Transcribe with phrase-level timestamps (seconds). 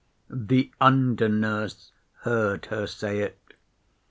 [0.31, 1.91] The under nurse
[2.21, 3.37] heard her say it.